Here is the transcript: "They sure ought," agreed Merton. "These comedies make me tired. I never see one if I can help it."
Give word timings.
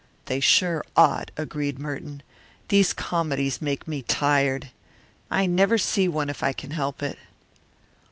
"They 0.25 0.39
sure 0.39 0.83
ought," 0.97 1.29
agreed 1.37 1.77
Merton. 1.77 2.23
"These 2.69 2.91
comedies 2.91 3.61
make 3.61 3.87
me 3.87 4.01
tired. 4.01 4.71
I 5.29 5.45
never 5.45 5.77
see 5.77 6.07
one 6.07 6.27
if 6.27 6.41
I 6.41 6.53
can 6.53 6.71
help 6.71 7.03
it." 7.03 7.19